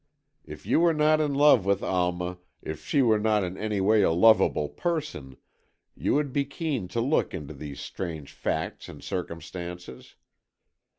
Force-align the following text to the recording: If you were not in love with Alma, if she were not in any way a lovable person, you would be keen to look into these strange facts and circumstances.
If 0.45 0.65
you 0.65 0.79
were 0.79 0.95
not 0.95 1.21
in 1.21 1.35
love 1.35 1.63
with 1.63 1.83
Alma, 1.83 2.39
if 2.63 2.83
she 2.83 3.03
were 3.03 3.19
not 3.19 3.43
in 3.43 3.55
any 3.55 3.79
way 3.79 4.01
a 4.01 4.09
lovable 4.09 4.67
person, 4.67 5.37
you 5.93 6.15
would 6.15 6.33
be 6.33 6.43
keen 6.43 6.87
to 6.87 6.99
look 6.99 7.35
into 7.35 7.53
these 7.53 7.79
strange 7.79 8.31
facts 8.31 8.89
and 8.89 9.03
circumstances. 9.03 10.15